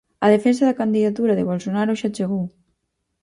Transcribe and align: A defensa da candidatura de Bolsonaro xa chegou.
A 0.25 0.27
defensa 0.35 0.63
da 0.67 0.79
candidatura 0.81 1.33
de 1.35 1.47
Bolsonaro 1.51 1.91
xa 1.99 2.13
chegou. 2.15 2.45